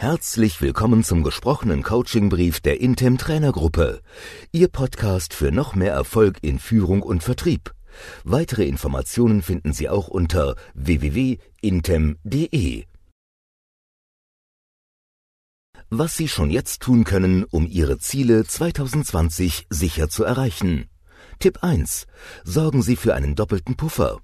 [0.00, 4.00] Herzlich willkommen zum gesprochenen Coachingbrief der Intem Trainergruppe.
[4.50, 7.74] Ihr Podcast für noch mehr Erfolg in Führung und Vertrieb.
[8.24, 11.36] Weitere Informationen finden Sie auch unter www.intem.de.
[15.90, 20.88] Was Sie schon jetzt tun können, um Ihre Ziele 2020 sicher zu erreichen.
[21.40, 22.06] Tipp 1.
[22.42, 24.22] Sorgen Sie für einen doppelten Puffer.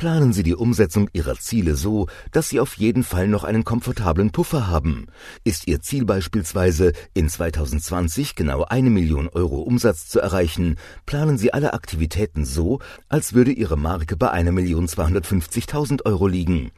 [0.00, 4.30] Planen Sie die Umsetzung Ihrer Ziele so, dass Sie auf jeden Fall noch einen komfortablen
[4.30, 5.08] Puffer haben.
[5.44, 11.52] Ist Ihr Ziel beispielsweise, in 2020 genau eine Million Euro Umsatz zu erreichen, planen Sie
[11.52, 12.78] alle Aktivitäten so,
[13.10, 16.70] als würde Ihre Marke bei einer Million 250.000 Euro liegen.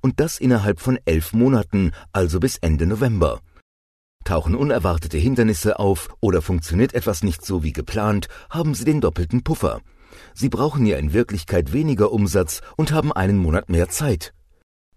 [0.00, 3.42] Und das innerhalb von elf Monaten, also bis Ende November.
[4.24, 9.42] Tauchen unerwartete Hindernisse auf oder funktioniert etwas nicht so wie geplant, haben Sie den doppelten
[9.44, 9.82] Puffer.
[10.34, 14.32] Sie brauchen ja in Wirklichkeit weniger Umsatz und haben einen Monat mehr Zeit.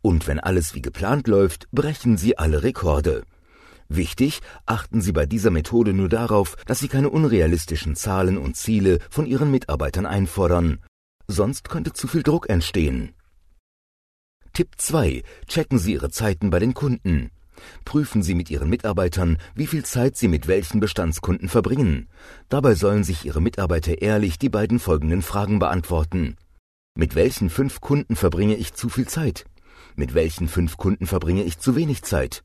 [0.01, 3.23] Und wenn alles wie geplant läuft, brechen Sie alle Rekorde.
[3.89, 8.99] Wichtig, achten Sie bei dieser Methode nur darauf, dass Sie keine unrealistischen Zahlen und Ziele
[9.09, 10.79] von Ihren Mitarbeitern einfordern.
[11.27, 13.13] Sonst könnte zu viel Druck entstehen.
[14.53, 15.23] Tipp 2.
[15.47, 17.31] Checken Sie Ihre Zeiten bei den Kunden.
[17.85, 22.07] Prüfen Sie mit Ihren Mitarbeitern, wie viel Zeit Sie mit welchen Bestandskunden verbringen.
[22.49, 26.35] Dabei sollen sich Ihre Mitarbeiter ehrlich die beiden folgenden Fragen beantworten.
[26.95, 29.45] Mit welchen fünf Kunden verbringe ich zu viel Zeit?
[29.95, 32.43] Mit welchen fünf Kunden verbringe ich zu wenig Zeit?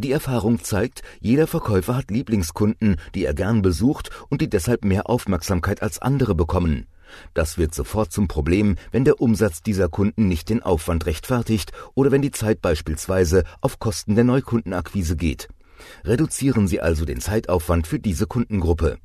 [0.00, 5.10] Die Erfahrung zeigt, jeder Verkäufer hat Lieblingskunden, die er gern besucht und die deshalb mehr
[5.10, 6.86] Aufmerksamkeit als andere bekommen.
[7.34, 12.12] Das wird sofort zum Problem, wenn der Umsatz dieser Kunden nicht den Aufwand rechtfertigt oder
[12.12, 15.48] wenn die Zeit beispielsweise auf Kosten der Neukundenakquise geht.
[16.04, 18.98] Reduzieren Sie also den Zeitaufwand für diese Kundengruppe.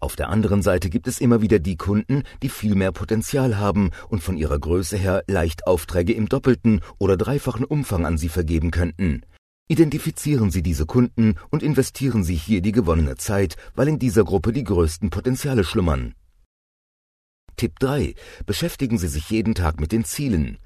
[0.00, 3.90] Auf der anderen Seite gibt es immer wieder die Kunden, die viel mehr Potenzial haben
[4.08, 8.70] und von ihrer Größe her leicht Aufträge im doppelten oder dreifachen Umfang an Sie vergeben
[8.70, 9.22] könnten.
[9.68, 14.52] Identifizieren Sie diese Kunden und investieren Sie hier die gewonnene Zeit, weil in dieser Gruppe
[14.52, 16.14] die größten Potenziale schlummern.
[17.56, 18.14] Tipp 3.
[18.46, 20.56] Beschäftigen Sie sich jeden Tag mit den Zielen.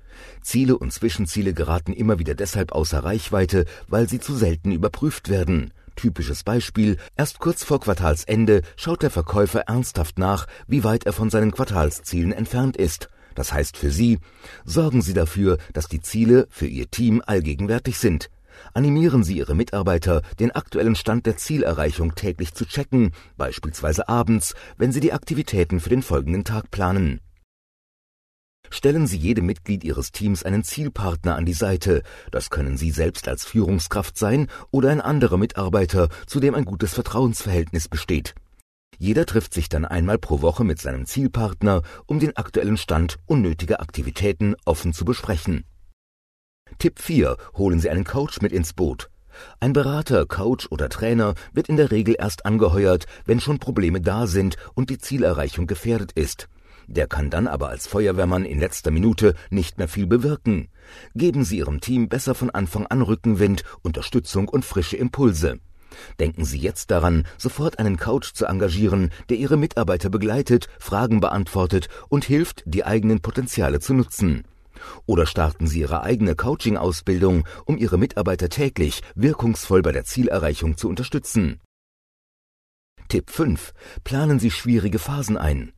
[0.43, 5.72] Ziele und Zwischenziele geraten immer wieder deshalb außer Reichweite, weil sie zu selten überprüft werden.
[5.94, 11.31] Typisches Beispiel, erst kurz vor Quartalsende schaut der Verkäufer ernsthaft nach, wie weit er von
[11.31, 13.09] seinen Quartalszielen entfernt ist.
[13.34, 14.19] Das heißt für Sie,
[14.65, 18.31] sorgen Sie dafür, dass die Ziele für Ihr Team allgegenwärtig sind.
[18.72, 24.93] Animieren Sie Ihre Mitarbeiter, den aktuellen Stand der Zielerreichung täglich zu checken, beispielsweise abends, wenn
[24.93, 27.21] Sie die Aktivitäten für den folgenden Tag planen.
[28.77, 32.03] Stellen Sie jedem Mitglied Ihres Teams einen Zielpartner an die Seite.
[32.33, 36.93] Das können Sie selbst als Führungskraft sein oder ein anderer Mitarbeiter, zu dem ein gutes
[36.93, 38.34] Vertrauensverhältnis besteht.
[38.99, 43.81] Jeder trifft sich dann einmal pro Woche mit seinem Zielpartner, um den aktuellen Stand unnötiger
[43.81, 45.63] Aktivitäten offen zu besprechen.
[46.79, 47.37] Tipp 4.
[47.57, 49.09] Holen Sie einen Coach mit ins Boot.
[49.61, 54.27] Ein Berater, Coach oder Trainer wird in der Regel erst angeheuert, wenn schon Probleme da
[54.27, 56.49] sind und die Zielerreichung gefährdet ist.
[56.87, 60.69] Der kann dann aber als Feuerwehrmann in letzter Minute nicht mehr viel bewirken.
[61.15, 65.59] Geben Sie Ihrem Team besser von Anfang an Rückenwind, Unterstützung und frische Impulse.
[66.19, 71.89] Denken Sie jetzt daran, sofort einen Coach zu engagieren, der Ihre Mitarbeiter begleitet, Fragen beantwortet
[72.09, 74.45] und hilft, die eigenen Potenziale zu nutzen.
[75.06, 80.89] Oder starten Sie Ihre eigene Coaching-Ausbildung, um Ihre Mitarbeiter täglich wirkungsvoll bei der Zielerreichung zu
[80.89, 81.61] unterstützen.
[83.09, 83.72] Tipp 5.
[84.03, 85.74] Planen Sie schwierige Phasen ein.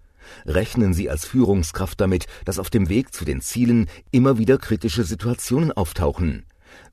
[0.46, 5.04] Rechnen Sie als Führungskraft damit, dass auf dem Weg zu den Zielen immer wieder kritische
[5.04, 6.44] Situationen auftauchen.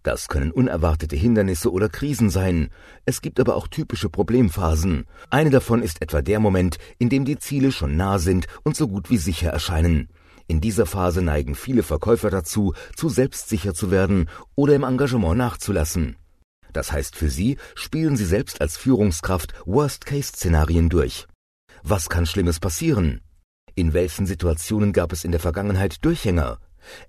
[0.03, 2.69] Das können unerwartete Hindernisse oder Krisen sein.
[3.05, 5.05] Es gibt aber auch typische Problemphasen.
[5.29, 8.87] Eine davon ist etwa der Moment, in dem die Ziele schon nah sind und so
[8.87, 10.09] gut wie sicher erscheinen.
[10.47, 16.17] In dieser Phase neigen viele Verkäufer dazu, zu selbstsicher zu werden oder im Engagement nachzulassen.
[16.73, 21.27] Das heißt für Sie, spielen Sie selbst als Führungskraft Worst-Case-Szenarien durch.
[21.85, 23.19] Was kann Schlimmes passieren?
[23.75, 26.57] In welchen Situationen gab es in der Vergangenheit Durchhänger?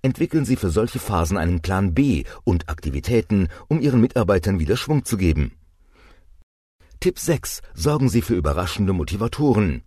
[0.02, 5.04] Entwickeln Sie für solche Phasen einen Plan B und Aktivitäten, um Ihren Mitarbeitern wieder Schwung
[5.04, 5.52] zu geben.
[6.98, 7.62] Tipp 6.
[7.72, 9.84] Sorgen Sie für überraschende Motivatoren.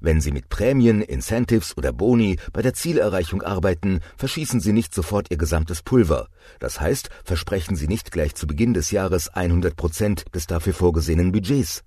[0.00, 5.30] Wenn Sie mit Prämien, Incentives oder Boni bei der Zielerreichung arbeiten, verschießen Sie nicht sofort
[5.30, 6.26] Ihr gesamtes Pulver.
[6.58, 11.30] Das heißt, versprechen Sie nicht gleich zu Beginn des Jahres 100 Prozent des dafür vorgesehenen
[11.30, 11.84] Budgets.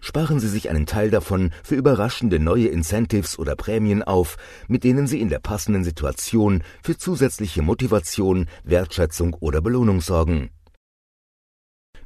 [0.00, 4.36] Sparen Sie sich einen Teil davon für überraschende neue Incentives oder Prämien auf,
[4.68, 10.50] mit denen Sie in der passenden Situation für zusätzliche Motivation, Wertschätzung oder Belohnung sorgen.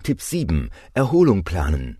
[0.02, 0.70] Tipp 7.
[0.94, 1.98] Erholung planen.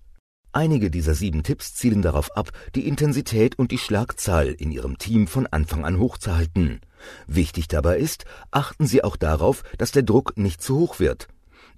[0.53, 5.29] Einige dieser sieben Tipps zielen darauf ab, die Intensität und die Schlagzahl in Ihrem Team
[5.29, 6.81] von Anfang an hochzuhalten.
[7.29, 11.29] Wichtig dabei ist, achten Sie auch darauf, dass der Druck nicht zu hoch wird.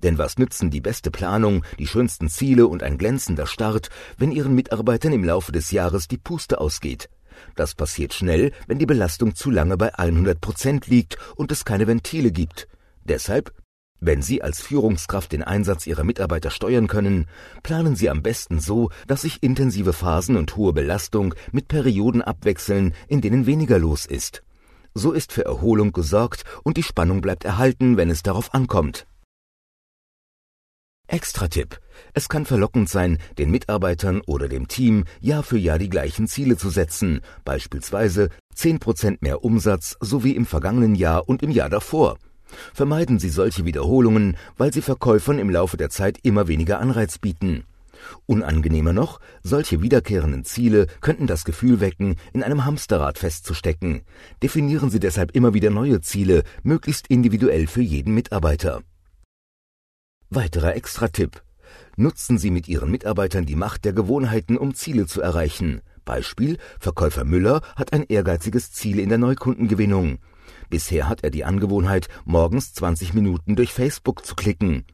[0.02, 3.88] Denn was nützen die beste Planung, die schönsten Ziele und ein glänzender Start,
[4.18, 7.08] wenn Ihren Mitarbeitern im Laufe des Jahres die Puste ausgeht?
[7.54, 11.86] Das passiert schnell, wenn die Belastung zu lange bei 100 Prozent liegt und es keine
[11.86, 12.68] Ventile gibt.
[13.04, 13.52] Deshalb,
[14.00, 17.26] wenn Sie als Führungskraft den Einsatz Ihrer Mitarbeiter steuern können,
[17.62, 22.94] planen Sie am besten so, dass sich intensive Phasen und hohe Belastung mit Perioden abwechseln,
[23.06, 24.42] in denen weniger los ist.
[24.94, 29.06] So ist für Erholung gesorgt und die Spannung bleibt erhalten, wenn es darauf ankommt.
[31.12, 31.78] Extra-Tipp.
[32.14, 36.56] Es kann verlockend sein, den Mitarbeitern oder dem Team Jahr für Jahr die gleichen Ziele
[36.56, 42.16] zu setzen, beispielsweise 10% mehr Umsatz sowie im vergangenen Jahr und im Jahr davor.
[42.72, 47.64] Vermeiden Sie solche Wiederholungen, weil sie Verkäufern im Laufe der Zeit immer weniger Anreiz bieten.
[48.26, 54.02] Unangenehmer noch, solche wiederkehrenden Ziele könnten das Gefühl wecken, in einem Hamsterrad festzustecken.
[54.42, 58.82] Definieren Sie deshalb immer wieder neue Ziele, möglichst individuell für jeden Mitarbeiter.
[60.34, 61.42] Weiterer Extra-Tipp.
[61.96, 65.82] Nutzen Sie mit Ihren Mitarbeitern die Macht der Gewohnheiten, um Ziele zu erreichen.
[66.06, 70.20] Beispiel, Verkäufer Müller hat ein ehrgeiziges Ziel in der Neukundengewinnung.
[70.70, 74.86] Bisher hat er die Angewohnheit, morgens 20 Minuten durch Facebook zu klicken.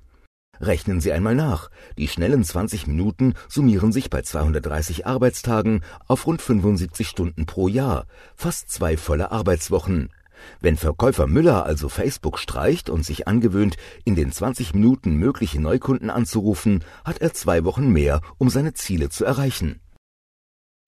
[0.61, 1.71] Rechnen Sie einmal nach.
[1.97, 8.07] Die schnellen 20 Minuten summieren sich bei 230 Arbeitstagen auf rund 75 Stunden pro Jahr,
[8.35, 10.11] fast zwei volle Arbeitswochen.
[10.61, 16.11] Wenn Verkäufer Müller also Facebook streicht und sich angewöhnt, in den 20 Minuten mögliche Neukunden
[16.11, 19.81] anzurufen, hat er zwei Wochen mehr, um seine Ziele zu erreichen.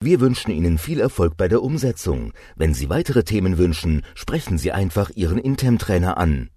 [0.03, 2.33] Wir wünschen Ihnen viel Erfolg bei der Umsetzung.
[2.55, 6.49] Wenn Sie weitere Themen wünschen, sprechen Sie einfach Ihren Intem-Trainer an.